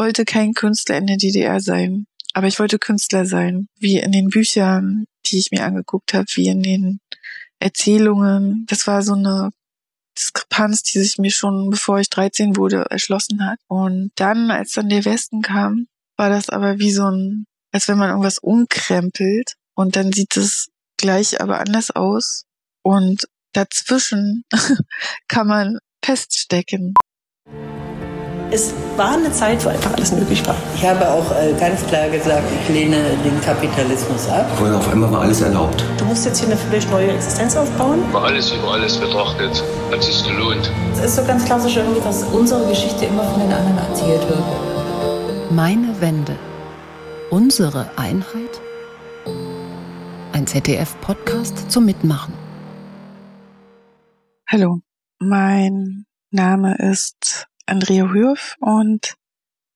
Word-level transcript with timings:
wollte 0.00 0.24
kein 0.24 0.54
Künstler 0.54 0.96
in 0.96 1.06
der 1.06 1.18
DDR 1.18 1.60
sein, 1.60 2.06
aber 2.32 2.46
ich 2.46 2.58
wollte 2.58 2.78
Künstler 2.78 3.26
sein, 3.26 3.68
wie 3.78 3.98
in 3.98 4.12
den 4.12 4.28
Büchern, 4.28 5.04
die 5.26 5.38
ich 5.38 5.50
mir 5.50 5.62
angeguckt 5.62 6.14
habe, 6.14 6.24
wie 6.36 6.48
in 6.48 6.62
den 6.62 7.00
Erzählungen. 7.58 8.64
Das 8.66 8.86
war 8.86 9.02
so 9.02 9.12
eine 9.12 9.50
Diskrepanz, 10.16 10.84
die 10.84 11.00
sich 11.00 11.18
mir 11.18 11.30
schon 11.30 11.68
bevor 11.68 12.00
ich 12.00 12.08
13 12.08 12.56
wurde 12.56 12.86
erschlossen 12.88 13.44
hat. 13.44 13.58
Und 13.68 14.10
dann, 14.16 14.50
als 14.50 14.72
dann 14.72 14.88
der 14.88 15.04
Westen 15.04 15.42
kam, 15.42 15.86
war 16.16 16.30
das 16.30 16.48
aber 16.48 16.78
wie 16.78 16.92
so 16.92 17.04
ein, 17.04 17.44
als 17.70 17.86
wenn 17.86 17.98
man 17.98 18.08
irgendwas 18.08 18.38
umkrempelt 18.38 19.52
und 19.74 19.96
dann 19.96 20.12
sieht 20.12 20.34
es 20.38 20.70
gleich 20.96 21.42
aber 21.42 21.60
anders 21.60 21.90
aus. 21.90 22.44
Und 22.82 23.28
dazwischen 23.52 24.44
kann 25.28 25.46
man 25.46 25.78
feststecken. 26.02 26.94
Es 28.52 28.74
war 28.96 29.12
eine 29.12 29.30
Zeit, 29.30 29.64
wo 29.64 29.68
einfach 29.68 29.94
alles 29.94 30.10
möglich 30.10 30.44
war. 30.44 30.56
Ich 30.74 30.84
habe 30.84 31.08
auch 31.08 31.30
äh, 31.30 31.52
ganz 31.52 31.86
klar 31.86 32.08
gesagt, 32.08 32.42
ich 32.62 32.74
lehne 32.74 32.96
den 33.22 33.40
Kapitalismus 33.42 34.28
ab. 34.28 34.50
Vorher 34.58 34.76
auf 34.76 34.88
einmal 34.92 35.12
war 35.12 35.20
alles 35.20 35.40
erlaubt. 35.40 35.84
Du 35.98 36.04
musst 36.04 36.26
jetzt 36.26 36.40
hier 36.40 36.48
eine 36.48 36.56
völlig 36.56 36.90
neue 36.90 37.12
Existenz 37.12 37.56
aufbauen. 37.56 38.02
Über 38.08 38.24
alles 38.24 38.50
über 38.50 38.72
alles 38.72 38.96
betrachtet, 38.96 39.62
hat 39.92 40.02
sich 40.02 40.24
gelohnt. 40.26 40.72
Es 40.94 40.98
ist 40.98 41.16
so 41.16 41.24
ganz 41.24 41.44
klassisch 41.44 41.76
irgendwie, 41.76 42.00
dass 42.00 42.24
unsere 42.24 42.66
Geschichte 42.66 43.04
immer 43.04 43.22
von 43.22 43.40
den 43.40 43.52
anderen 43.52 43.78
erzählt 43.78 44.28
wird. 44.28 44.42
Meine 45.52 46.00
Wende. 46.00 46.36
Unsere 47.30 47.88
Einheit? 47.96 48.60
Ein 50.32 50.48
ZDF-Podcast 50.48 51.70
zum 51.70 51.84
Mitmachen. 51.84 52.34
Hallo, 54.48 54.80
mein 55.20 56.06
Name 56.32 56.74
ist 56.78 57.46
Andrea 57.70 58.10
Hürf 58.10 58.56
und 58.60 59.14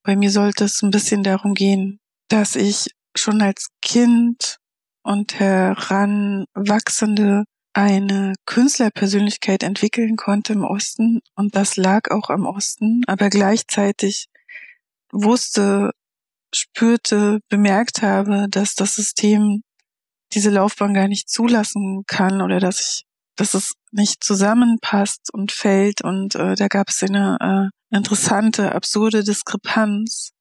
bei 0.03 0.17
mir 0.17 0.31
sollte 0.31 0.65
es 0.65 0.83
ein 0.83 0.91
bisschen 0.91 1.23
darum 1.23 1.55
gehen, 1.55 2.01
dass 2.29 2.57
ich 2.57 2.91
schon 3.17 3.41
als 3.41 3.69
Kind 3.81 4.59
und 5.03 5.39
Heranwachsende 5.39 7.45
eine 7.73 8.35
Künstlerpersönlichkeit 8.47 9.63
entwickeln 9.63 10.17
konnte 10.17 10.53
im 10.53 10.65
Osten 10.65 11.21
und 11.35 11.57
das 11.57 11.77
lag 11.77 12.11
auch 12.11 12.31
am 12.31 12.47
Osten, 12.47 13.03
aber 13.07 13.31
gleichzeitig 13.31 14.27
wusste, 15.13 15.93
spürte, 16.55 17.41
bemerkt 17.49 18.03
habe, 18.03 18.47
dass 18.49 18.75
das 18.75 18.95
System 18.95 19.63
diese 20.33 20.51
Laufbahn 20.51 20.95
gar 20.95 21.09
nicht 21.09 21.29
zulassen 21.29 22.05
kann 22.07 22.43
oder 22.43 22.61
dass 22.61 22.81
ich, 22.81 23.05
dass 23.37 23.55
es 23.55 23.75
nicht 23.91 24.23
zusammenpasst 24.23 25.31
und 25.33 25.53
fällt 25.53 26.03
und 26.03 26.35
äh, 26.35 26.55
da 26.55 26.69
gab 26.69 26.89
es 26.89 27.03
eine 27.03 27.39
äh, 27.41 27.75
interessante, 27.95 28.73
absurde 28.73 29.25
Diskrepanz. 29.25 30.33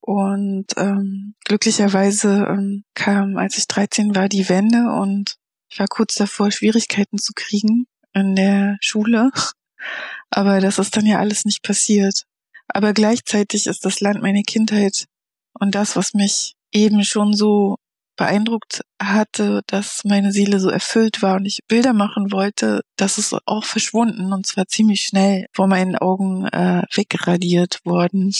Und 0.00 0.66
ähm, 0.76 1.34
glücklicherweise 1.44 2.46
ähm, 2.48 2.84
kam, 2.94 3.36
als 3.36 3.58
ich 3.58 3.68
13 3.68 4.14
war, 4.14 4.28
die 4.28 4.48
Wende 4.48 4.92
und 5.00 5.36
ich 5.70 5.78
war 5.78 5.86
kurz 5.86 6.14
davor, 6.14 6.50
Schwierigkeiten 6.50 7.18
zu 7.18 7.32
kriegen 7.34 7.86
in 8.12 8.34
der 8.34 8.78
Schule. 8.80 9.30
Aber 10.30 10.60
das 10.60 10.78
ist 10.78 10.96
dann 10.96 11.06
ja 11.06 11.18
alles 11.18 11.44
nicht 11.44 11.62
passiert. 11.62 12.24
Aber 12.68 12.92
gleichzeitig 12.92 13.66
ist 13.66 13.84
das 13.84 14.00
Land 14.00 14.22
meine 14.22 14.42
Kindheit 14.42 15.06
und 15.52 15.74
das, 15.74 15.94
was 15.94 16.14
mich 16.14 16.54
eben 16.72 17.04
schon 17.04 17.34
so 17.34 17.76
beeindruckt 18.16 18.82
hatte, 19.00 19.62
dass 19.66 20.04
meine 20.04 20.32
Seele 20.32 20.60
so 20.60 20.68
erfüllt 20.68 21.22
war 21.22 21.36
und 21.36 21.46
ich 21.46 21.60
Bilder 21.66 21.92
machen 21.92 22.32
wollte, 22.32 22.82
das 22.96 23.18
ist 23.18 23.34
auch 23.46 23.64
verschwunden 23.64 24.32
und 24.32 24.46
zwar 24.46 24.66
ziemlich 24.66 25.02
schnell 25.02 25.46
vor 25.52 25.66
meinen 25.66 25.96
Augen 25.96 26.46
äh, 26.46 26.82
wegradiert 26.92 27.80
worden 27.84 28.34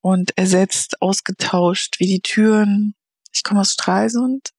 und 0.00 0.36
ersetzt, 0.36 1.00
ausgetauscht, 1.00 2.00
wie 2.00 2.06
die 2.06 2.20
Türen. 2.20 2.94
Ich 3.32 3.42
komme 3.44 3.60
aus 3.60 3.72
Stralsund 3.72 4.50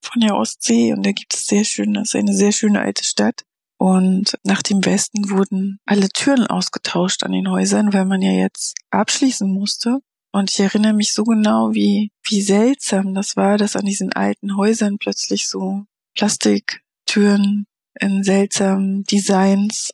von 0.00 0.20
der 0.20 0.36
Ostsee 0.36 0.92
und 0.92 1.04
da 1.04 1.12
gibt 1.12 1.34
es 1.34 1.46
sehr 1.46 1.64
schön, 1.64 1.94
das 1.94 2.08
ist 2.08 2.16
eine 2.16 2.34
sehr 2.34 2.52
schöne 2.52 2.80
alte 2.80 3.04
Stadt. 3.04 3.44
Und 3.78 4.38
nach 4.44 4.62
dem 4.62 4.84
Westen 4.84 5.30
wurden 5.30 5.80
alle 5.86 6.08
Türen 6.08 6.46
ausgetauscht 6.46 7.24
an 7.24 7.32
den 7.32 7.50
Häusern, 7.50 7.92
weil 7.92 8.04
man 8.04 8.22
ja 8.22 8.30
jetzt 8.30 8.76
abschließen 8.90 9.52
musste. 9.52 9.98
Und 10.32 10.50
ich 10.50 10.60
erinnere 10.60 10.94
mich 10.94 11.12
so 11.12 11.24
genau, 11.24 11.74
wie, 11.74 12.10
wie 12.26 12.40
seltsam 12.40 13.14
das 13.14 13.36
war, 13.36 13.58
dass 13.58 13.76
an 13.76 13.84
diesen 13.84 14.12
alten 14.12 14.56
Häusern 14.56 14.96
plötzlich 14.98 15.46
so 15.48 15.84
Plastiktüren 16.14 17.66
in 18.00 18.24
seltsamen 18.24 19.04
Designs 19.04 19.90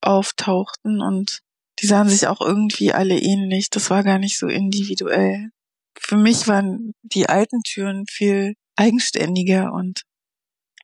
auftauchten 0.00 1.00
und 1.00 1.40
die 1.80 1.86
sahen 1.86 2.08
sich 2.08 2.26
auch 2.26 2.40
irgendwie 2.40 2.92
alle 2.92 3.18
ähnlich. 3.18 3.70
Das 3.70 3.90
war 3.90 4.02
gar 4.02 4.18
nicht 4.18 4.38
so 4.38 4.48
individuell. 4.48 5.50
Für 5.98 6.16
mich 6.16 6.48
waren 6.48 6.92
die 7.02 7.28
alten 7.28 7.62
Türen 7.62 8.04
viel 8.10 8.54
eigenständiger 8.76 9.72
und 9.72 10.02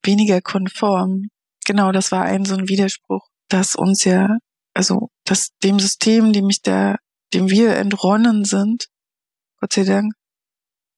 weniger 0.03 0.41
konform. 0.41 1.29
Genau, 1.67 1.93
das 1.93 2.13
war 2.13 2.23
ein 2.23 2.45
so 2.45 2.55
ein 2.55 2.69
Widerspruch, 2.69 3.27
dass 3.49 3.75
uns 3.75 4.05
ja, 4.05 4.39
also, 4.75 5.09
dass 5.25 5.51
dem 5.63 5.81
System, 5.81 6.33
dem 6.33 6.49
ich 6.49 6.63
da 6.63 6.97
dem 7.37 7.51
wir 7.51 7.77
entronnen 7.77 8.45
sind, 8.45 8.89
Gott 9.61 9.75
sei 9.75 9.85
Dank, 9.85 10.15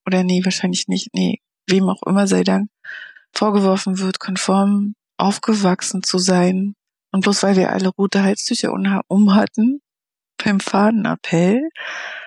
oder 0.07 0.23
nee, 0.23 0.45
wahrscheinlich 0.45 0.87
nicht, 0.87 1.09
nee, 1.13 1.41
wem 1.67 1.89
auch 1.89 2.03
immer 2.05 2.27
sei 2.29 2.45
Dank, 2.45 2.71
vorgeworfen 3.33 3.99
wird, 3.99 4.21
konform 4.21 4.95
aufgewachsen 5.19 6.03
zu 6.03 6.19
sein. 6.19 6.75
Und 7.11 7.23
bloß 7.23 7.43
weil 7.43 7.57
wir 7.57 7.73
alle 7.73 7.89
rote 7.89 8.23
Halstücher 8.23 8.73
um 8.73 9.35
hatten, 9.35 9.81
beim 10.43 10.61
Fadenappell, 10.61 11.69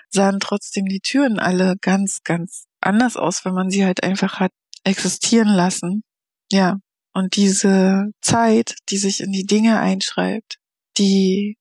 sahen 0.10 0.40
trotzdem 0.42 0.88
die 0.88 1.00
Türen 1.00 1.40
alle 1.40 1.76
ganz, 1.80 2.22
ganz 2.24 2.66
anders 2.82 3.16
aus, 3.16 3.46
wenn 3.46 3.54
man 3.54 3.70
sie 3.70 3.86
halt 3.86 4.04
einfach 4.04 4.40
hat 4.40 4.52
existieren 4.84 5.48
lassen. 5.48 6.04
Ja. 6.52 6.80
Und 7.14 7.36
diese 7.36 8.12
Zeit, 8.22 8.76
die 8.90 8.98
sich 8.98 9.22
in 9.22 9.32
die 9.32 9.46
Dinge 9.46 9.80
einschreibt, 9.80 10.58
die 10.98 11.58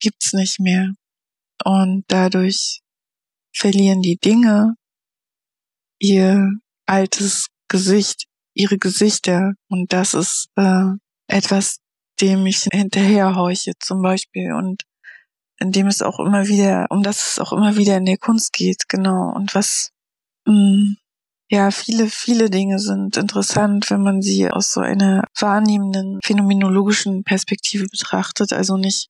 gibt's 0.00 0.32
nicht 0.32 0.60
mehr. 0.60 0.92
Und 1.64 2.04
dadurch 2.08 2.80
verlieren 3.54 4.02
die 4.02 4.16
Dinge 4.16 4.74
ihr 5.98 6.50
altes 6.86 7.48
Gesicht, 7.68 8.26
ihre 8.54 8.78
Gesichter. 8.78 9.54
Und 9.68 9.92
das 9.92 10.14
ist 10.14 10.48
äh, 10.56 10.86
etwas, 11.28 11.78
dem 12.20 12.46
ich 12.46 12.66
hinterherhorche 12.72 13.72
zum 13.78 14.02
Beispiel 14.02 14.52
und 14.52 14.82
in 15.58 15.72
dem 15.72 15.86
es 15.86 16.02
auch 16.02 16.18
immer 16.18 16.48
wieder, 16.48 16.86
um 16.90 17.02
das 17.02 17.32
es 17.32 17.38
auch 17.38 17.52
immer 17.52 17.76
wieder 17.76 17.96
in 17.96 18.06
der 18.06 18.16
Kunst 18.16 18.52
geht, 18.52 18.88
genau. 18.88 19.30
Und 19.34 19.54
was, 19.54 19.90
mh, 20.46 20.54
mm, 20.54 20.96
ja, 21.50 21.70
viele, 21.70 22.08
viele 22.08 22.48
Dinge 22.48 22.78
sind 22.78 23.16
interessant, 23.16 23.90
wenn 23.90 24.02
man 24.02 24.22
sie 24.22 24.48
aus 24.48 24.72
so 24.72 24.80
einer 24.80 25.24
wahrnehmenden, 25.38 26.20
phänomenologischen 26.24 27.24
Perspektive 27.24 27.86
betrachtet. 27.88 28.52
Also 28.52 28.76
nicht 28.76 29.08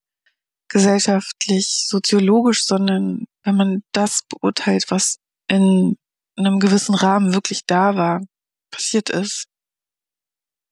gesellschaftlich, 0.71 1.85
soziologisch, 1.87 2.65
sondern 2.65 3.27
wenn 3.43 3.57
man 3.57 3.83
das 3.93 4.23
beurteilt, 4.29 4.87
was 4.89 5.17
in 5.49 5.97
einem 6.37 6.61
gewissen 6.61 6.95
Rahmen 6.95 7.35
wirklich 7.35 7.67
da 7.67 7.97
war, 7.97 8.23
passiert 8.71 9.11
ist. 9.11 9.47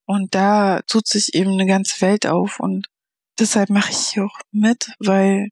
Und 0.06 0.34
da 0.34 0.81
tut 0.86 1.06
sich 1.06 1.34
eben 1.34 1.53
eine 1.53 1.66
ganze 1.66 2.00
Welt 2.00 2.26
auf 2.26 2.60
und 2.60 2.88
deshalb 3.38 3.69
mache 3.69 3.91
ich 3.91 3.98
hier 4.12 4.25
auch 4.25 4.41
mit, 4.53 4.91
weil 4.98 5.50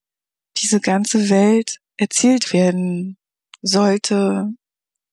diese 0.56 0.80
ganze 0.80 1.28
Welt 1.28 1.78
erzählt 1.98 2.52
werden 2.52 3.18
sollte, 3.60 4.54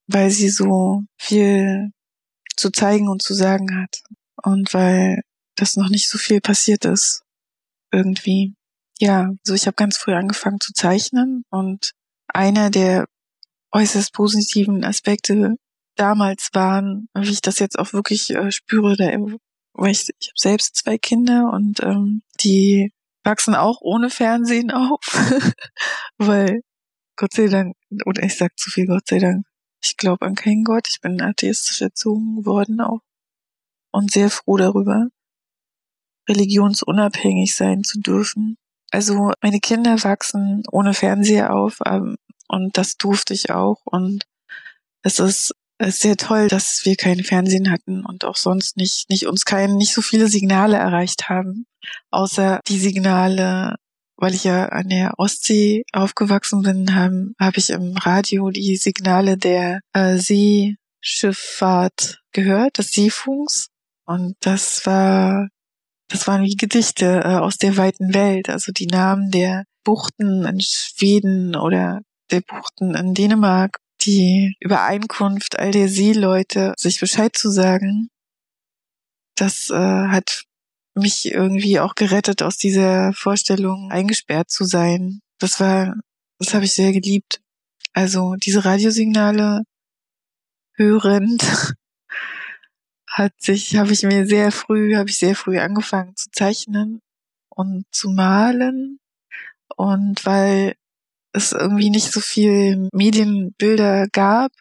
weil 0.08 0.30
sie 0.32 0.50
so 0.50 1.04
viel 1.20 1.92
zu 2.56 2.70
zeigen 2.70 3.10
und 3.10 3.22
zu 3.22 3.34
sagen 3.34 3.82
hat 3.82 4.02
und 4.44 4.74
weil 4.74 5.24
das 5.56 5.76
noch 5.76 5.90
nicht 5.90 6.10
so 6.10 6.18
viel 6.18 6.40
passiert 6.40 6.86
ist 6.86 7.24
irgendwie. 7.92 8.56
Ja, 9.00 9.32
so 9.44 9.54
ich 9.54 9.66
habe 9.66 9.76
ganz 9.76 9.98
früh 9.98 10.14
angefangen 10.14 10.60
zu 10.60 10.74
zeichnen 10.74 11.44
und 11.50 11.92
einer 12.28 12.70
der 12.70 13.06
äußerst 13.72 14.14
positiven 14.14 14.84
Aspekte 14.84 15.56
damals 15.96 16.50
waren, 16.54 17.08
wie 17.14 17.32
ich 17.32 17.42
das 17.42 17.60
jetzt 17.60 17.78
auch 17.78 17.94
wirklich 17.94 18.30
äh, 18.32 18.52
spüre, 18.52 18.96
da, 18.96 19.06
weil 19.74 19.92
ich, 19.92 20.10
ich 20.20 20.28
habe 20.28 20.40
selbst 20.40 20.76
zwei 20.76 20.98
Kinder 20.98 21.52
und 21.52 21.82
ähm, 21.82 22.22
die 22.40 22.92
wachsen 23.24 23.56
auch 23.56 23.82
ohne 23.82 24.10
Fernsehen 24.10 24.72
auf, 24.72 25.00
weil 26.18 26.62
Gott 27.16 27.34
sei 27.34 27.48
Dank, 27.48 27.76
oder 28.06 28.24
ich 28.24 28.36
sag 28.38 28.58
zu 28.58 28.70
viel 28.70 28.88
Gott 28.88 29.08
sei 29.08 29.20
Dank, 29.20 29.46
ich 29.82 29.98
glaube 29.98 30.26
an 30.26 30.36
keinen 30.36 30.64
Gott, 30.64 30.88
ich 30.90 31.02
bin 31.02 31.22
atheistisch 31.22 31.82
erzogen 31.82 32.46
worden 32.46 32.82
auch 32.82 33.02
und 33.92 34.12
sehr 34.12 34.30
froh 34.30 34.58
darüber, 34.58 35.08
religionsunabhängig 36.28 37.56
sein 37.56 37.84
zu 37.84 38.00
dürfen 38.00 38.58
also 38.94 39.32
meine 39.42 39.60
Kinder 39.60 40.02
wachsen 40.04 40.64
ohne 40.72 40.94
Fernseher 40.94 41.54
auf 41.54 41.80
ähm, 41.86 42.16
und 42.48 42.78
das 42.78 42.98
durfte 42.98 43.34
ich 43.34 43.52
auch. 43.52 43.82
Und 43.86 44.26
es 45.02 45.20
ist, 45.20 45.54
ist 45.80 46.02
sehr 46.02 46.18
toll, 46.18 46.48
dass 46.48 46.86
wir 46.86 46.96
kein 46.96 47.24
Fernsehen 47.24 47.72
hatten 47.72 48.06
und 48.06 48.26
auch 48.26 48.36
sonst 48.36 48.78
nicht, 48.78 49.10
nicht 49.10 49.28
uns 49.28 49.46
kein, 49.46 49.76
nicht 49.76 49.94
so 49.94 50.02
viele 50.02 50.28
Signale 50.28 50.78
erreicht 50.78 51.30
haben, 51.30 51.66
außer 52.12 52.60
die 52.68 52.80
Signale 52.80 53.76
weil 54.16 54.36
ich 54.36 54.44
ja 54.44 54.68
an 54.68 54.90
der 54.90 55.16
Ostsee 55.18 55.84
aufgewachsen 55.92 56.62
bin, 56.62 56.94
habe 56.96 57.34
hab 57.40 57.58
ich 57.58 57.72
im 57.72 57.98
Radio 57.98 58.52
die 58.52 58.78
Signale 58.78 59.38
der 59.38 59.80
äh, 59.92 60.18
Seeschifffahrt 60.18 62.22
gehört, 62.32 62.78
des 62.78 62.92
Seefunks. 62.92 63.70
Und 64.06 64.36
das 64.40 64.86
war, 64.86 65.50
das 66.14 66.28
waren 66.28 66.44
wie 66.44 66.56
Gedichte 66.56 67.22
äh, 67.26 67.38
aus 67.38 67.58
der 67.58 67.76
weiten 67.76 68.14
Welt, 68.14 68.48
also 68.48 68.72
die 68.72 68.86
Namen 68.86 69.32
der 69.32 69.64
Buchten 69.84 70.46
in 70.46 70.62
Schweden 70.62 71.56
oder 71.56 72.02
der 72.30 72.42
Buchten 72.42 72.94
in 72.94 73.16
Dänemark, 73.16 73.80
die 74.04 74.56
Übereinkunft 74.60 75.58
all 75.58 75.72
der 75.72 75.90
Seeleute, 75.90 76.76
sich 76.78 77.00
Bescheid 77.00 77.36
zu 77.36 77.50
sagen, 77.50 78.10
das 79.36 79.72
äh, 79.72 79.74
hat 79.74 80.44
mich 80.94 81.32
irgendwie 81.32 81.80
auch 81.80 81.96
gerettet 81.96 82.44
aus 82.44 82.58
dieser 82.58 83.12
Vorstellung, 83.14 83.90
eingesperrt 83.90 84.52
zu 84.52 84.66
sein. 84.66 85.20
Das 85.40 85.60
war, 85.60 85.96
das 86.38 86.54
habe 86.54 86.66
ich 86.66 86.74
sehr 86.74 86.92
geliebt. 86.92 87.42
Also 87.94 88.36
diese 88.36 88.66
Radiosignale 88.66 89.64
hörend 90.76 91.42
hat 93.14 93.34
sich, 93.40 93.78
habe 93.78 93.94
ich 93.94 94.02
mir 94.02 94.26
sehr 94.26 94.52
früh, 94.52 94.96
habe 94.96 95.10
ich 95.10 95.18
sehr 95.20 95.36
früh 95.36 95.60
angefangen 95.60 96.16
zu 96.16 96.32
zeichnen 96.32 97.00
und 97.50 97.86
zu 97.92 98.10
malen. 98.10 99.00
Und 99.76 100.26
weil 100.26 100.76
es 101.32 101.52
irgendwie 101.52 101.92
nicht 101.92 102.12
so 102.12 102.20
viel 102.20 102.90
Medienbilder 102.92 104.08
gab, 104.12 104.52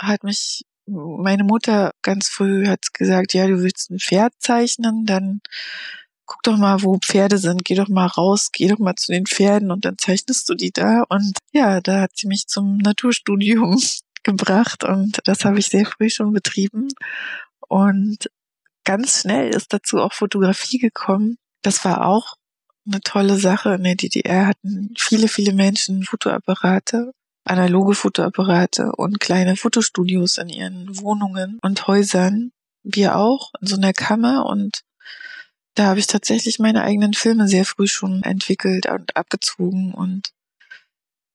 hat 0.00 0.24
mich 0.24 0.64
meine 0.86 1.44
Mutter 1.44 1.92
ganz 2.02 2.28
früh 2.28 2.66
hat 2.66 2.94
gesagt, 2.94 3.34
ja, 3.34 3.46
du 3.46 3.62
willst 3.62 3.90
ein 3.90 3.98
Pferd 3.98 4.32
zeichnen, 4.38 5.04
dann 5.04 5.40
guck 6.26 6.42
doch 6.42 6.56
mal, 6.56 6.82
wo 6.82 6.98
Pferde 6.98 7.38
sind, 7.38 7.64
geh 7.64 7.74
doch 7.74 7.88
mal 7.88 8.06
raus, 8.06 8.48
geh 8.52 8.68
doch 8.68 8.78
mal 8.78 8.96
zu 8.96 9.12
den 9.12 9.26
Pferden 9.26 9.70
und 9.70 9.84
dann 9.84 9.98
zeichnest 9.98 10.48
du 10.48 10.54
die 10.54 10.72
da. 10.72 11.04
Und 11.08 11.36
ja, 11.52 11.80
da 11.80 12.00
hat 12.00 12.12
sie 12.16 12.26
mich 12.26 12.46
zum 12.46 12.78
Naturstudium 12.78 13.80
gebracht 14.22 14.84
und 14.84 15.20
das 15.24 15.44
habe 15.44 15.58
ich 15.58 15.66
sehr 15.66 15.86
früh 15.86 16.10
schon 16.10 16.32
betrieben. 16.32 16.88
Und 17.70 18.30
ganz 18.84 19.20
schnell 19.20 19.50
ist 19.54 19.72
dazu 19.72 19.98
auch 19.98 20.12
Fotografie 20.12 20.78
gekommen. 20.78 21.38
Das 21.62 21.84
war 21.84 22.06
auch 22.06 22.34
eine 22.86 23.00
tolle 23.00 23.36
Sache. 23.36 23.74
In 23.74 23.84
der 23.84 23.94
DDR 23.94 24.46
hatten 24.48 24.94
viele, 24.98 25.28
viele 25.28 25.52
Menschen 25.52 26.02
Fotoapparate 26.02 27.12
analoge 27.44 27.94
Fotoapparate 27.94 28.92
und 28.92 29.20
kleine 29.20 29.56
Fotostudios 29.56 30.38
in 30.38 30.48
ihren 30.48 31.00
Wohnungen 31.00 31.58
und 31.62 31.86
Häusern. 31.86 32.52
Wir 32.82 33.16
auch 33.16 33.52
in 33.60 33.66
so 33.66 33.76
einer 33.76 33.92
Kammer 33.92 34.46
und 34.46 34.82
da 35.74 35.86
habe 35.86 36.00
ich 36.00 36.06
tatsächlich 36.06 36.58
meine 36.58 36.82
eigenen 36.82 37.14
Filme 37.14 37.48
sehr 37.48 37.64
früh 37.64 37.86
schon 37.86 38.22
entwickelt 38.22 38.86
und 38.86 39.16
abgezogen 39.16 39.94
und 39.94 40.30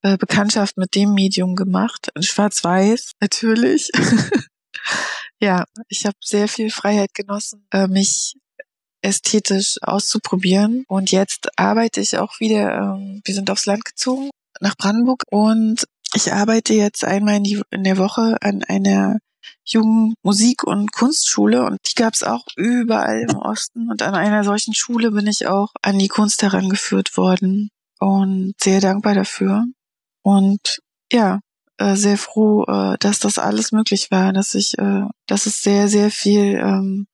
äh, 0.02 0.18
Bekanntschaft 0.18 0.78
mit 0.78 0.96
dem 0.96 1.14
Medium 1.14 1.56
gemacht. 1.56 2.10
In 2.16 2.24
Schwarz-Weiß 2.24 3.14
natürlich. 3.22 3.92
ja, 5.39 5.66
ich 5.89 6.06
habe 6.06 6.18
sehr 6.22 6.48
viel 6.48 6.69
Freiheit 6.69 7.13
genossen, 7.13 7.68
äh, 7.72 7.88
mich 7.88 8.36
ästhetisch 9.01 9.77
auszuprobieren. 9.81 10.83
Und 10.88 11.12
jetzt 11.12 11.50
arbeite 11.57 12.01
ich 12.01 12.18
auch 12.18 12.39
wieder, 12.39 12.74
ähm, 12.77 13.22
wir 13.24 13.36
sind 13.36 13.50
aufs 13.51 13.66
Land 13.66 13.86
gezogen 13.86 14.30
nach 14.60 14.75
Brandenburg 14.75 15.24
und 15.30 15.86
ich 16.13 16.31
arbeite 16.31 16.74
jetzt 16.74 17.04
einmal 17.04 17.36
in, 17.36 17.83
der 17.83 17.98
Woche 17.98 18.38
an 18.42 18.63
einer 18.63 19.19
jungen 19.66 20.16
Musik- 20.24 20.63
und 20.63 20.92
Kunstschule 20.92 21.66
und 21.66 21.77
die 21.88 21.95
gab 21.95 22.13
es 22.13 22.24
auch 22.24 22.45
überall 22.56 23.22
im 23.30 23.36
Osten. 23.36 23.89
Und 23.89 24.01
an 24.01 24.16
einer 24.16 24.44
solchen 24.44 24.74
Schule 24.74 25.12
bin 25.12 25.27
ich 25.27 25.48
auch 25.48 25.74
an 25.81 26.00
die 26.00 26.07
Kunst 26.07 26.42
herangeführt 26.42 27.18
worden 27.18 27.69
und 28.00 28.54
sehr 28.62 28.80
dankbar 28.80 29.13
dafür. 29.13 29.66
Und 30.22 30.80
ja, 31.12 31.39
äh, 31.77 31.95
sehr 31.95 32.18
froh, 32.18 32.63
äh, 32.63 32.98
dass 33.00 33.19
das 33.19 33.38
alles 33.38 33.72
möglich 33.72 34.12
war, 34.12 34.33
dass 34.33 34.56
ich, 34.56 34.77
äh, 34.77 35.04
dass 35.27 35.45
es 35.45 35.62
sehr, 35.62 35.88
sehr 35.88 36.12
viel 36.12 36.56
ähm, 36.56 37.07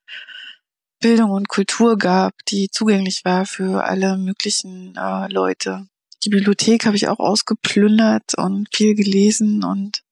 Bildung 1.00 1.32
und 1.32 1.50
Kultur 1.50 1.98
gab, 1.98 2.34
die 2.48 2.70
zugänglich 2.70 3.22
war 3.24 3.46
für 3.46 3.84
alle 3.86 4.18
möglichen 4.18 4.94
Leute. 5.30 5.88
Die 6.24 6.30
Bibliothek 6.30 6.86
habe 6.86 6.96
ich 6.96 7.08
auch 7.08 7.18
ausgeplündert 7.18 8.38
und 8.38 8.70
viel 8.72 8.94
gelesen 8.94 9.64
und 9.64 10.04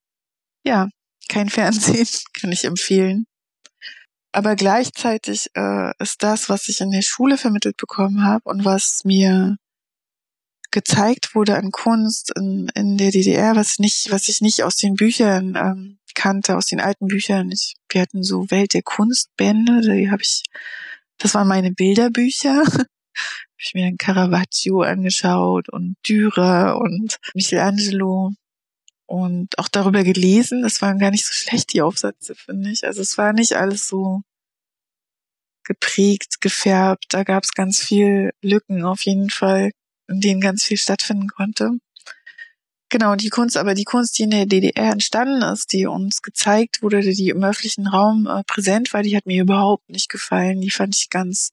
ja, 0.65 0.89
kein 1.27 1.49
Fernsehen 1.49 2.07
kann 2.33 2.51
ich 2.51 2.65
empfehlen. 2.65 3.27
Aber 4.31 4.55
gleichzeitig 4.55 5.47
äh, 5.55 5.91
ist 5.99 6.21
das, 6.23 6.49
was 6.49 6.67
ich 6.69 6.81
in 6.81 6.91
der 6.91 7.01
Schule 7.01 7.37
vermittelt 7.37 7.77
bekommen 7.77 8.23
habe 8.23 8.49
und 8.49 8.65
was 8.65 9.03
mir 9.03 9.57
gezeigt 10.71 11.35
wurde 11.35 11.55
an 11.55 11.71
Kunst 11.71 12.31
in, 12.35 12.69
in 12.75 12.97
der 12.97 13.11
DDR, 13.11 13.55
was 13.55 13.79
nicht, 13.79 14.11
was 14.11 14.29
ich 14.29 14.41
nicht 14.41 14.63
aus 14.63 14.75
den 14.75 14.95
Büchern 14.95 15.55
ähm, 15.55 15.99
kannte, 16.13 16.57
aus 16.57 16.67
den 16.67 16.79
alten 16.79 17.07
Büchern. 17.07 17.51
Ich, 17.51 17.75
wir 17.89 18.01
hatten 18.01 18.23
so 18.23 18.51
Welt 18.51 18.73
der 18.73 18.83
Kunstbände, 18.83 19.81
die 19.81 20.11
habe 20.11 20.21
ich, 20.21 20.43
das 21.17 21.33
waren 21.33 21.47
meine 21.47 21.71
Bilderbücher. 21.71 22.63
habe 23.59 23.65
ich 23.65 23.73
mir 23.73 23.85
dann 23.85 23.97
Caravaggio 23.97 24.81
angeschaut 24.81 25.69
und 25.69 25.95
Dürer 26.07 26.77
und 26.79 27.17
Michelangelo 27.33 28.31
und 29.05 29.57
auch 29.57 29.67
darüber 29.67 30.03
gelesen. 30.03 30.61
Das 30.61 30.81
waren 30.81 30.99
gar 30.99 31.11
nicht 31.11 31.25
so 31.25 31.33
schlecht, 31.33 31.73
die 31.73 31.81
Aufsätze, 31.81 32.35
finde 32.35 32.69
ich. 32.69 32.85
Also 32.85 33.01
es 33.01 33.17
war 33.17 33.33
nicht 33.33 33.53
alles 33.53 33.87
so 33.87 34.21
geprägt, 35.63 36.41
gefärbt. 36.41 37.05
Da 37.09 37.23
gab 37.23 37.43
es 37.43 37.51
ganz 37.53 37.79
viel 37.79 38.31
Lücken 38.41 38.83
auf 38.85 39.01
jeden 39.01 39.29
Fall, 39.29 39.71
in 40.09 40.21
denen 40.21 40.41
ganz 40.41 40.63
viel 40.63 40.77
stattfinden 40.77 41.27
konnte. 41.27 41.71
Genau, 42.89 43.15
die 43.15 43.29
Kunst, 43.29 43.55
aber 43.55 43.75
die 43.75 43.83
Kunst, 43.83 44.17
die 44.17 44.23
in 44.23 44.31
der 44.31 44.47
DDR 44.47 44.91
entstanden 44.91 45.43
ist, 45.43 45.73
die 45.73 45.85
uns 45.85 46.23
gezeigt 46.23 46.81
wurde, 46.81 47.01
die 47.01 47.29
im 47.29 47.43
öffentlichen 47.43 47.87
Raum 47.87 48.25
äh, 48.25 48.43
präsent 48.45 48.93
war, 48.93 49.03
die 49.03 49.15
hat 49.15 49.27
mir 49.27 49.43
überhaupt 49.43 49.89
nicht 49.89 50.09
gefallen. 50.09 50.59
Die 50.59 50.71
fand 50.71 50.95
ich 50.95 51.11
ganz 51.11 51.51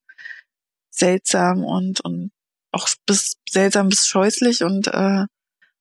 seltsam 0.90 1.62
und, 1.62 2.00
und 2.00 2.30
auch 2.72 2.88
bis 3.04 3.36
seltsam 3.48 3.90
bis 3.90 4.06
scheußlich 4.06 4.64
und 4.64 4.86
äh, 4.88 5.26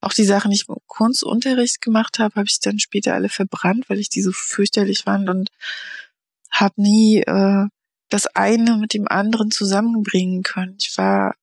auch 0.00 0.12
die 0.12 0.24
Sachen, 0.24 0.50
die 0.50 0.56
ich 0.56 0.68
im 0.68 0.76
Kunstunterricht 0.86 1.80
gemacht 1.80 2.18
habe, 2.18 2.34
habe 2.34 2.46
ich 2.46 2.60
dann 2.60 2.78
später 2.78 3.14
alle 3.14 3.30
verbrannt, 3.30 3.88
weil 3.88 3.98
ich 3.98 4.10
die 4.10 4.22
so 4.22 4.32
fürchterlich 4.32 5.04
fand 5.04 5.28
und 5.30 5.50
habe 6.50 6.80
nie 6.80 7.22
äh, 7.22 7.66
das 8.08 8.26
eine 8.28 8.76
mit 8.76 8.94
dem 8.94 9.08
anderen 9.08 9.50
zusammenbringen 9.50 10.42
können. 10.42 10.76
Ich 10.78 10.96
war, 10.96 11.34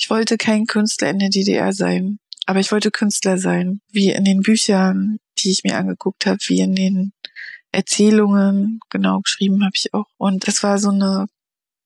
ich 0.00 0.08
wollte 0.08 0.38
kein 0.38 0.64
Künstler 0.64 1.10
in 1.10 1.18
der 1.18 1.28
DDR 1.28 1.74
sein, 1.74 2.18
aber 2.46 2.58
ich 2.58 2.72
wollte 2.72 2.90
Künstler 2.90 3.36
sein, 3.36 3.82
wie 3.92 4.10
in 4.10 4.24
den 4.24 4.40
Büchern, 4.40 5.18
die 5.38 5.50
ich 5.50 5.62
mir 5.62 5.76
angeguckt 5.76 6.24
habe, 6.24 6.38
wie 6.46 6.60
in 6.60 6.74
den 6.74 7.12
Erzählungen, 7.70 8.80
genau 8.88 9.20
geschrieben 9.20 9.62
habe 9.62 9.74
ich 9.74 9.92
auch. 9.92 10.06
Und 10.16 10.48
es 10.48 10.62
war 10.62 10.78
so 10.78 10.88
eine 10.88 11.26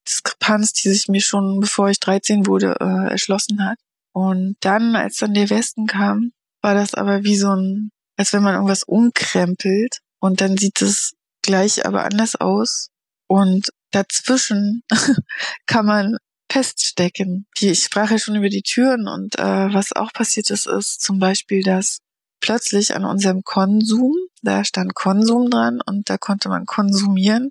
Diskrepanz, 0.06 0.73
die 0.73 0.90
sich 0.90 1.09
mir 1.09 1.21
schon, 1.21 1.59
bevor 1.59 1.90
ich 1.90 1.99
13 1.99 2.47
wurde, 2.47 2.76
äh, 2.80 3.11
erschlossen 3.11 3.64
hat. 3.64 3.78
Und 4.12 4.56
dann, 4.61 4.94
als 4.94 5.16
dann 5.16 5.35
der 5.35 5.50
Westen 5.50 5.87
kam, 5.87 6.30
war 6.62 6.75
das 6.75 6.94
aber 6.94 7.25
wie 7.25 7.37
so 7.37 7.50
ein, 7.50 7.90
als 8.16 8.33
wenn 8.33 8.44
man 8.44 8.54
irgendwas 8.54 8.85
umkrempelt 8.85 9.99
und 10.21 10.40
dann 10.40 10.56
sieht 10.56 10.80
es 10.83 11.14
gleich 11.42 11.85
aber 11.85 12.04
anders 12.04 12.37
aus. 12.37 12.90
Und 13.26 13.71
dazwischen 13.90 14.85
kann 15.66 15.87
man 15.87 16.16
feststecken. 16.54 17.46
Ich 17.58 17.82
sprach 17.82 18.12
ja 18.12 18.18
schon 18.18 18.37
über 18.37 18.49
die 18.49 18.62
Türen 18.62 19.08
und 19.08 19.37
äh, 19.40 19.75
was 19.75 19.92
auch 19.92 20.12
passiert 20.12 20.50
ist, 20.50 20.68
ist 20.68 21.00
zum 21.02 21.18
Beispiel, 21.18 21.64
dass 21.64 21.99
plötzlich 22.40 22.94
an 22.94 23.04
unserem 23.04 23.42
Konsum, 23.42 24.14
da 24.42 24.64
stand 24.64 24.94
Konsum 24.94 25.50
dran 25.50 25.80
und 25.84 26.08
da 26.08 26.16
konnte 26.16 26.49
man 26.49 26.64
konsumieren. 26.64 27.50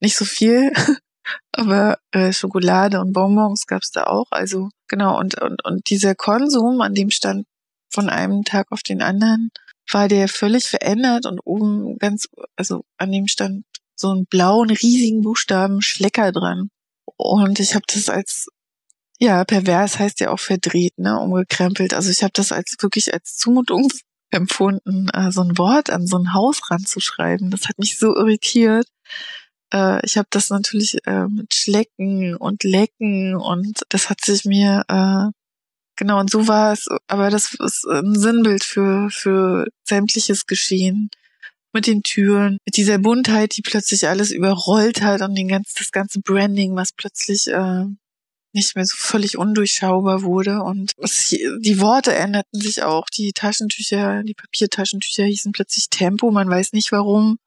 Nicht 0.00 0.16
so 0.16 0.24
viel, 0.24 0.72
aber 1.52 1.98
äh, 2.12 2.32
Schokolade 2.32 3.00
und 3.00 3.12
Bonbons 3.12 3.66
gab 3.66 3.82
es 3.82 3.90
da 3.90 4.04
auch. 4.04 4.26
Also 4.30 4.68
genau, 4.86 5.18
und, 5.18 5.40
und, 5.40 5.64
und 5.64 5.90
dieser 5.90 6.14
Konsum, 6.14 6.80
an 6.82 6.94
dem 6.94 7.10
stand 7.10 7.46
von 7.92 8.08
einem 8.08 8.44
Tag 8.44 8.70
auf 8.70 8.84
den 8.84 9.02
anderen, 9.02 9.50
war 9.90 10.06
der 10.06 10.28
völlig 10.28 10.68
verändert 10.68 11.26
und 11.26 11.40
oben 11.44 11.98
ganz, 11.98 12.28
also 12.54 12.84
an 12.96 13.10
dem 13.10 13.26
stand 13.26 13.64
so 13.96 14.14
ein 14.14 14.26
blauen, 14.26 14.70
riesigen 14.70 15.22
Buchstaben 15.22 15.82
Schlecker 15.82 16.30
dran. 16.30 16.70
Und 17.22 17.60
ich 17.60 17.74
habe 17.74 17.84
das 17.92 18.08
als, 18.08 18.48
ja, 19.18 19.44
pervers 19.44 19.98
heißt 19.98 20.20
ja 20.20 20.30
auch 20.30 20.40
verdreht, 20.40 20.98
ne, 20.98 21.18
umgekrempelt. 21.18 21.94
Also 21.94 22.10
ich 22.10 22.22
habe 22.22 22.32
das 22.34 22.52
als 22.52 22.76
wirklich 22.80 23.12
als 23.14 23.36
Zumutung 23.36 23.88
empfunden, 24.30 25.08
äh, 25.12 25.30
so 25.32 25.42
ein 25.42 25.58
Wort 25.58 25.90
an 25.90 26.06
so 26.06 26.16
ein 26.18 26.34
Haus 26.34 26.70
ranzuschreiben. 26.70 27.50
Das 27.50 27.68
hat 27.68 27.78
mich 27.78 27.98
so 27.98 28.14
irritiert 28.16 28.86
äh, 29.72 30.04
ich 30.04 30.16
habe 30.18 30.28
das 30.30 30.50
natürlich 30.50 30.98
äh, 31.06 31.26
mit 31.26 31.54
Schlecken 31.54 32.36
und 32.36 32.64
Lecken 32.64 33.36
und 33.36 33.82
das 33.88 34.10
hat 34.10 34.20
sich 34.20 34.44
mir 34.44 34.84
äh, 34.88 35.30
genau 35.96 36.20
und 36.20 36.30
so 36.30 36.48
war 36.48 36.72
es, 36.72 36.88
aber 37.08 37.30
das 37.30 37.54
ist 37.54 37.86
ein 37.86 38.14
Sinnbild 38.18 38.64
für 38.64 39.08
für 39.10 39.66
sämtliches 39.84 40.46
Geschehen 40.46 41.10
mit 41.72 41.86
den 41.86 42.02
Türen, 42.02 42.58
mit 42.64 42.76
dieser 42.76 42.98
Buntheit, 42.98 43.56
die 43.56 43.62
plötzlich 43.62 44.08
alles 44.08 44.30
überrollt 44.30 45.02
hat 45.02 45.22
und 45.22 45.34
den 45.34 45.48
ganzen, 45.48 45.74
das 45.78 45.92
ganze 45.92 46.20
Branding, 46.20 46.74
was 46.76 46.92
plötzlich 46.92 47.46
äh, 47.48 47.84
nicht 48.52 48.74
mehr 48.74 48.84
so 48.84 48.96
völlig 48.96 49.38
undurchschaubar 49.38 50.22
wurde 50.22 50.62
und 50.62 50.92
es, 50.98 51.28
die 51.28 51.80
Worte 51.80 52.14
änderten 52.14 52.60
sich 52.60 52.82
auch. 52.82 53.06
Die 53.06 53.32
Taschentücher, 53.32 54.22
die 54.24 54.34
Papiertaschentücher 54.34 55.24
hießen 55.24 55.52
plötzlich 55.52 55.88
Tempo, 55.90 56.30
man 56.30 56.50
weiß 56.50 56.72
nicht 56.72 56.90
warum. 56.92 57.38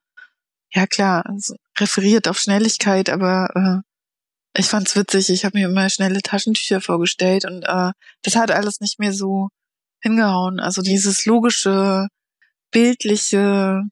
Ja 0.74 0.88
klar, 0.88 1.26
also 1.26 1.56
referiert 1.78 2.28
auf 2.28 2.40
Schnelligkeit, 2.40 3.10
aber 3.10 3.84
äh, 3.84 4.60
ich 4.60 4.68
fand's 4.68 4.96
witzig. 4.96 5.30
Ich 5.30 5.46
habe 5.46 5.58
mir 5.58 5.68
immer 5.68 5.90
schnelle 5.90 6.22
Taschentücher 6.22 6.82
vorgestellt 6.82 7.46
und 7.46 7.64
äh, 7.64 7.92
das 8.22 8.36
hat 8.36 8.52
alles 8.52 8.80
nicht 8.80 9.00
mehr 9.00 9.14
so 9.14 9.50
hingehauen. 10.02 10.60
Also 10.60 10.82
dieses 10.82 11.26
logische, 11.26 12.08
bildliche, 12.72 13.84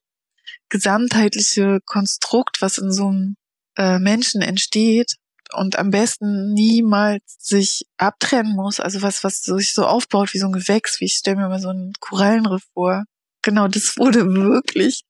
gesamtheitliche 0.72 1.80
Konstrukt, 1.84 2.62
was 2.62 2.78
in 2.78 2.90
so 2.90 3.08
einem 3.08 3.36
äh, 3.76 3.98
Menschen 3.98 4.40
entsteht, 4.40 5.16
und 5.54 5.78
am 5.78 5.90
besten 5.90 6.52
niemals 6.54 7.36
sich 7.38 7.84
abtrennen 7.98 8.54
muss, 8.56 8.80
also 8.80 9.02
was, 9.02 9.22
was 9.22 9.42
sich 9.42 9.74
so 9.74 9.84
aufbaut 9.84 10.32
wie 10.32 10.38
so 10.38 10.46
ein 10.46 10.52
Gewächs, 10.52 10.98
wie 11.00 11.04
ich 11.04 11.14
stelle 11.14 11.36
mir 11.36 11.48
mal 11.48 11.60
so 11.60 11.68
einen 11.68 11.92
Korallenriff 12.00 12.62
vor. 12.72 13.04
Genau, 13.42 13.68
das 13.68 13.98
wurde 13.98 14.24
wirklich, 14.34 15.02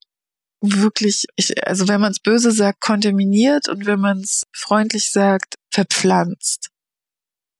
wirklich, 0.61 1.27
ich, 1.37 1.65
also 1.65 1.87
wenn 1.87 2.01
man 2.01 2.13
es 2.13 2.19
böse 2.19 2.51
sagt, 2.51 2.81
kontaminiert 2.81 3.69
und 3.69 3.87
wenn 3.87 4.01
man 4.01 4.19
es 4.19 4.45
freundlich 4.53 5.11
sagt, 5.11 5.55
verpflanzt. 5.71 6.71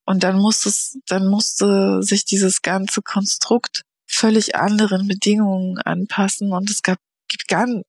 Und 0.05 0.25
dann 0.25 0.37
musste 0.39 0.69
es, 0.71 0.99
dann 1.07 1.29
musste 1.29 2.03
sich 2.03 2.25
dieses 2.25 2.63
ganze 2.63 3.03
Konstrukt 3.03 3.83
völlig 4.09 4.57
anderen 4.57 5.07
Bedingungen 5.07 5.79
anpassen 5.79 6.53
und 6.53 6.69
es 6.69 6.83
gab, 6.83 6.99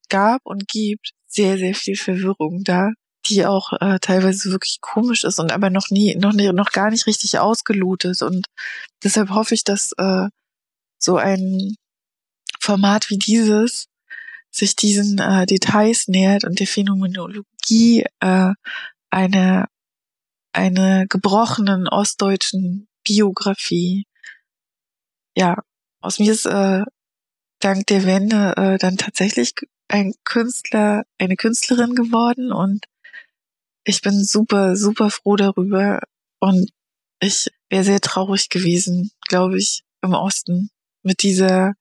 gab 0.09 0.41
und 0.43 0.67
gibt 0.67 1.12
sehr, 1.27 1.57
sehr 1.57 1.75
viel 1.75 1.95
Verwirrung 1.95 2.63
da 2.63 2.91
die 3.27 3.45
auch 3.45 3.73
äh, 3.79 4.00
teilweise 4.00 4.51
wirklich 4.51 4.79
komisch 4.81 5.23
ist 5.23 5.39
und 5.39 5.51
aber 5.51 5.69
noch 5.69 5.89
nie, 5.89 6.15
noch 6.15 6.33
nie, 6.33 6.51
noch 6.51 6.71
gar 6.71 6.89
nicht 6.89 7.07
richtig 7.07 7.39
ausgelotet. 7.39 8.21
Und 8.21 8.47
deshalb 9.03 9.29
hoffe 9.29 9.53
ich, 9.53 9.63
dass 9.63 9.91
äh, 9.97 10.27
so 11.00 11.17
ein 11.17 11.75
Format 12.59 13.09
wie 13.09 13.17
dieses 13.17 13.88
sich 14.51 14.75
diesen 14.75 15.19
äh, 15.19 15.45
Details 15.45 16.07
nähert 16.07 16.43
und 16.43 16.59
der 16.59 16.67
Phänomenologie 16.67 18.05
äh, 18.19 18.53
eine 19.09 19.65
eine 20.55 21.07
gebrochenen 21.09 21.88
ostdeutschen 21.88 22.88
Biografie. 23.03 24.05
Ja, 25.35 25.63
aus 26.01 26.19
mir 26.19 26.31
ist 26.31 26.45
äh, 26.45 26.83
dank 27.63 27.88
der 27.88 28.05
Wende 28.05 28.53
äh, 28.58 28.77
dann 28.77 28.98
tatsächlich 28.98 29.53
ein 29.88 30.13
Künstler, 30.24 31.03
eine 31.17 31.36
Künstlerin 31.36 31.96
geworden 31.96 32.51
und 32.51 32.86
ich 33.86 34.01
bin 34.01 34.24
super, 34.24 34.75
super 34.75 35.10
froh 35.10 35.36
darüber 35.36 36.00
und 36.39 36.70
ich 37.20 37.50
wäre 37.70 37.84
sehr 37.84 38.01
traurig 38.01 38.50
gewesen, 38.50 39.12
glaube 39.27 39.58
ich, 39.58 39.84
im 40.01 40.13
Osten 40.13 40.70
mit 41.03 41.24
dieser 41.24 41.74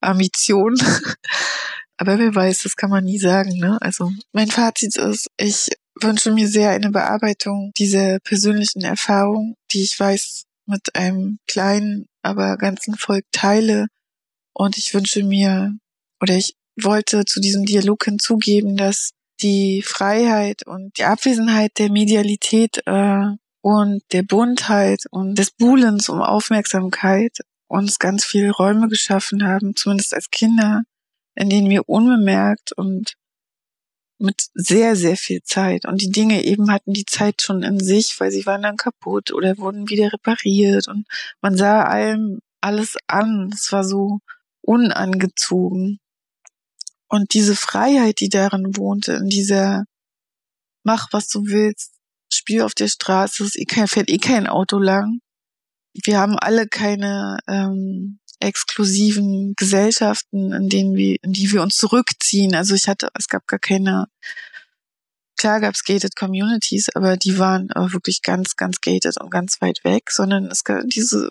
Ambition. 0.00 0.76
Aber 1.96 2.18
wer 2.18 2.34
weiß, 2.34 2.64
das 2.64 2.76
kann 2.76 2.90
man 2.90 3.04
nie 3.04 3.18
sagen. 3.18 3.56
Ne? 3.58 3.78
Also 3.80 4.10
mein 4.32 4.48
Fazit 4.48 4.96
ist, 4.96 5.28
ich 5.36 5.68
wünsche 6.00 6.32
mir 6.32 6.48
sehr 6.48 6.70
eine 6.70 6.90
Bearbeitung 6.90 7.72
dieser 7.76 8.18
persönlichen 8.20 8.82
Erfahrung, 8.82 9.56
die 9.72 9.82
ich 9.82 9.98
weiß 9.98 10.44
mit 10.66 10.94
einem 10.94 11.38
kleinen, 11.46 12.06
aber 12.22 12.56
ganzen 12.56 12.96
Volk 12.96 13.24
teile. 13.32 13.86
Und 14.54 14.78
ich 14.78 14.94
wünsche 14.94 15.22
mir, 15.24 15.76
oder 16.20 16.36
ich 16.36 16.56
wollte 16.80 17.24
zu 17.24 17.40
diesem 17.40 17.64
Dialog 17.64 18.04
hinzugeben, 18.04 18.76
dass 18.76 19.10
die 19.42 19.82
Freiheit 19.82 20.66
und 20.66 20.96
die 20.98 21.04
Abwesenheit 21.04 21.72
der 21.78 21.90
Medialität 21.90 22.82
äh, 22.86 23.26
und 23.60 24.02
der 24.12 24.22
Buntheit 24.22 25.04
und 25.10 25.38
des 25.38 25.50
Buhlens 25.50 26.08
um 26.08 26.22
Aufmerksamkeit 26.22 27.38
uns 27.66 27.98
ganz 27.98 28.24
viele 28.24 28.52
Räume 28.52 28.88
geschaffen 28.88 29.44
haben, 29.44 29.74
zumindest 29.74 30.14
als 30.14 30.30
Kinder, 30.30 30.82
in 31.34 31.50
denen 31.50 31.70
wir 31.70 31.88
unbemerkt 31.88 32.72
und 32.72 33.14
mit 34.18 34.46
sehr, 34.54 34.96
sehr 34.96 35.16
viel 35.16 35.42
Zeit. 35.42 35.86
Und 35.86 36.00
die 36.00 36.10
Dinge 36.10 36.44
eben 36.44 36.70
hatten 36.70 36.92
die 36.92 37.04
Zeit 37.04 37.42
schon 37.42 37.62
in 37.62 37.80
sich, 37.80 38.18
weil 38.20 38.30
sie 38.30 38.46
waren 38.46 38.62
dann 38.62 38.76
kaputt 38.76 39.32
oder 39.32 39.58
wurden 39.58 39.88
wieder 39.88 40.12
repariert 40.12 40.86
und 40.88 41.06
man 41.40 41.56
sah 41.56 41.82
allem 41.82 42.40
alles 42.60 42.96
an. 43.06 43.50
Es 43.52 43.72
war 43.72 43.84
so 43.84 44.20
unangezogen. 44.64 45.98
Und 47.08 47.34
diese 47.34 47.54
Freiheit, 47.54 48.20
die 48.20 48.28
darin 48.28 48.76
wohnte, 48.76 49.12
in 49.14 49.28
dieser 49.28 49.84
mach, 50.84 51.08
was 51.12 51.28
du 51.28 51.46
willst, 51.46 51.92
spiel 52.32 52.62
auf 52.62 52.74
der 52.74 52.88
Straße, 52.88 53.44
es 53.44 53.56
eh 53.56 53.66
fährt 53.86 54.08
eh 54.08 54.18
kein 54.18 54.46
Auto 54.46 54.78
lang. 54.78 55.20
Wir 56.04 56.18
haben 56.18 56.38
alle 56.38 56.66
keine 56.66 57.38
ähm, 57.48 58.18
exklusiven 58.40 59.54
Gesellschaften, 59.56 60.52
in 60.52 60.68
denen 60.68 60.94
wir, 60.94 61.16
in 61.22 61.32
die 61.32 61.50
wir 61.52 61.62
uns 61.62 61.76
zurückziehen. 61.76 62.54
Also 62.54 62.74
ich 62.74 62.88
hatte, 62.88 63.08
es 63.18 63.28
gab 63.28 63.46
gar 63.46 63.60
keine, 63.60 64.06
klar 65.36 65.60
gab 65.60 65.74
es 65.74 65.84
gated 65.84 66.16
Communities, 66.16 66.88
aber 66.94 67.16
die 67.16 67.38
waren 67.38 67.70
äh, 67.70 67.92
wirklich 67.92 68.22
ganz, 68.22 68.56
ganz 68.56 68.80
gated 68.80 69.20
und 69.20 69.30
ganz 69.30 69.60
weit 69.60 69.84
weg, 69.84 70.10
sondern 70.10 70.46
es 70.46 70.64
gab 70.64 70.82
diese, 70.86 71.30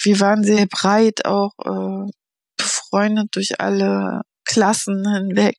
wir 0.00 0.20
waren 0.20 0.44
sehr 0.44 0.66
breit 0.66 1.24
auch 1.24 1.52
äh, 1.64 2.10
befreundet 2.94 3.34
durch 3.34 3.60
alle 3.60 4.22
Klassen 4.44 5.04
hinweg. 5.08 5.58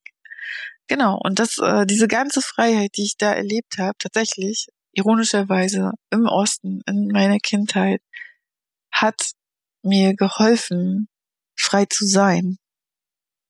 Genau, 0.88 1.20
und 1.24 1.40
das, 1.40 1.58
äh, 1.58 1.86
diese 1.86 2.08
ganze 2.08 2.42
Freiheit, 2.42 2.92
die 2.96 3.04
ich 3.04 3.18
da 3.18 3.34
erlebt 3.34 3.78
habe, 3.78 3.98
tatsächlich, 3.98 4.68
ironischerweise 4.94 5.92
im 6.12 6.28
Osten, 6.28 6.82
in 6.88 7.08
meiner 7.08 7.40
Kindheit, 7.40 8.02
hat 8.92 9.32
mir 9.84 10.16
geholfen, 10.16 11.08
frei 11.58 11.86
zu 11.86 12.06
sein. 12.06 12.58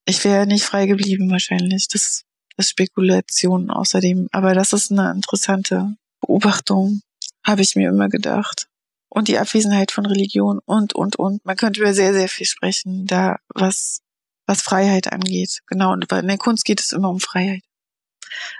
Ich 0.06 0.24
wäre 0.24 0.46
nicht 0.46 0.64
frei 0.64 0.86
geblieben 0.86 1.30
wahrscheinlich. 1.30 1.88
Das 1.88 2.24
ist 2.56 2.70
Spekulation 2.70 3.70
außerdem. 3.70 4.28
Aber 4.32 4.54
das 4.54 4.72
ist 4.72 4.90
eine 4.90 5.12
interessante 5.12 5.96
Beobachtung, 6.20 7.02
habe 7.44 7.62
ich 7.62 7.76
mir 7.76 7.90
immer 7.90 8.08
gedacht. 8.08 8.66
Und 9.08 9.28
die 9.28 9.38
Abwesenheit 9.38 9.92
von 9.92 10.06
Religion 10.06 10.60
und, 10.64 10.94
und, 10.94 11.16
und. 11.16 11.44
Man 11.44 11.56
könnte 11.56 11.80
über 11.80 11.94
sehr, 11.94 12.12
sehr 12.12 12.28
viel 12.28 12.46
sprechen, 12.46 13.06
da 13.06 13.38
was 13.54 14.02
was 14.46 14.62
Freiheit 14.62 15.12
angeht. 15.12 15.60
Genau, 15.66 15.92
und 15.92 16.10
in 16.10 16.28
der 16.28 16.38
Kunst 16.38 16.64
geht 16.64 16.80
es 16.80 16.92
immer 16.92 17.10
um 17.10 17.20
Freiheit. 17.20 17.60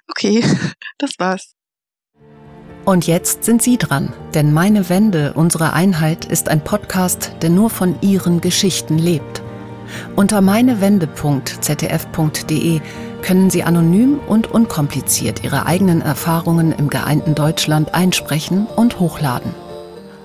Okay, 0.08 0.44
das 0.98 1.18
war's. 1.18 1.54
Und 2.84 3.06
jetzt 3.06 3.44
sind 3.44 3.62
Sie 3.62 3.78
dran, 3.78 4.12
denn 4.34 4.52
Meine 4.52 4.88
Wende, 4.88 5.32
unsere 5.34 5.72
Einheit 5.72 6.24
ist 6.24 6.48
ein 6.48 6.62
Podcast, 6.62 7.32
der 7.42 7.50
nur 7.50 7.68
von 7.68 8.00
Ihren 8.00 8.40
Geschichten 8.40 8.96
lebt. 8.98 9.42
Unter 10.14 10.40
meinewende.zdf.de 10.40 12.80
können 13.22 13.50
Sie 13.50 13.64
anonym 13.64 14.20
und 14.20 14.48
unkompliziert 14.48 15.42
Ihre 15.42 15.66
eigenen 15.66 16.00
Erfahrungen 16.00 16.70
im 16.72 16.88
geeinten 16.88 17.34
Deutschland 17.34 17.92
einsprechen 17.92 18.66
und 18.66 19.00
hochladen. 19.00 19.52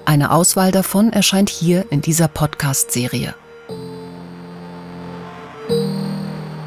Eine 0.05 0.31
Auswahl 0.31 0.71
davon 0.71 1.13
erscheint 1.13 1.49
hier 1.49 1.85
in 1.91 2.01
dieser 2.01 2.27
Podcast-Serie. 2.27 3.35